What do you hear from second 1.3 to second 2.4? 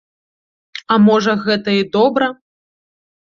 гэта і добра.